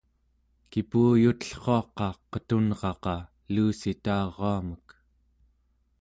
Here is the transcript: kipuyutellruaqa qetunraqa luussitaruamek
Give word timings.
kipuyutellruaqa 0.71 2.07
qetunraqa 2.31 3.15
luussitaruamek 3.53 4.87